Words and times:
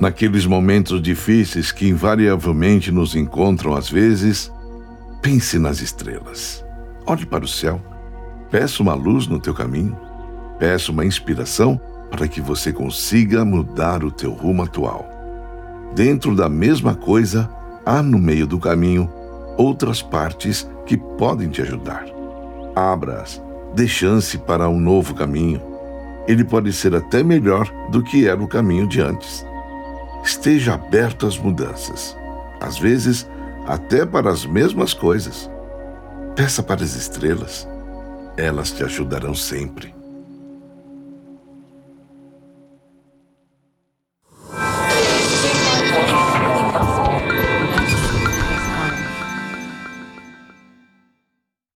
Naqueles 0.00 0.46
momentos 0.46 1.02
difíceis 1.02 1.70
que 1.70 1.86
invariavelmente 1.86 2.90
nos 2.90 3.14
encontram 3.14 3.74
às 3.74 3.90
vezes, 3.90 4.50
pense 5.20 5.58
nas 5.58 5.82
estrelas. 5.82 6.64
Olhe 7.06 7.26
para 7.26 7.44
o 7.44 7.48
céu. 7.48 7.78
Peça 8.50 8.82
uma 8.82 8.94
luz 8.94 9.26
no 9.26 9.38
teu 9.38 9.52
caminho. 9.52 9.94
Peça 10.58 10.90
uma 10.90 11.04
inspiração 11.04 11.78
para 12.10 12.26
que 12.26 12.40
você 12.40 12.72
consiga 12.72 13.44
mudar 13.44 14.02
o 14.02 14.10
teu 14.10 14.32
rumo 14.32 14.62
atual. 14.62 15.06
Dentro 15.94 16.34
da 16.34 16.48
mesma 16.48 16.94
coisa, 16.94 17.50
há 17.84 18.02
no 18.02 18.18
meio 18.18 18.46
do 18.46 18.58
caminho 18.58 19.10
outras 19.58 20.00
partes 20.00 20.66
que 20.86 20.96
podem 20.96 21.50
te 21.50 21.60
ajudar. 21.60 22.06
Abra-as, 22.74 23.42
dê 23.74 23.86
chance 23.86 24.38
para 24.38 24.66
um 24.66 24.80
novo 24.80 25.14
caminho. 25.14 25.60
Ele 26.26 26.42
pode 26.42 26.72
ser 26.72 26.94
até 26.94 27.22
melhor 27.22 27.70
do 27.90 28.02
que 28.02 28.26
era 28.26 28.42
o 28.42 28.48
caminho 28.48 28.88
de 28.88 29.02
antes. 29.02 29.49
Esteja 30.24 30.74
aberto 30.74 31.26
às 31.26 31.38
mudanças, 31.38 32.16
às 32.60 32.78
vezes 32.78 33.26
até 33.66 34.04
para 34.04 34.30
as 34.30 34.44
mesmas 34.44 34.94
coisas. 34.94 35.50
Peça 36.36 36.62
para 36.62 36.82
as 36.82 36.94
estrelas, 36.94 37.68
elas 38.36 38.70
te 38.70 38.84
ajudarão 38.84 39.34
sempre. 39.34 39.99